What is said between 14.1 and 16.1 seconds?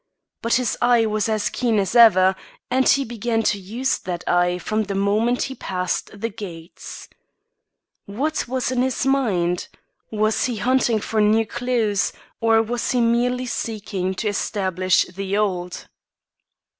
to establish the old?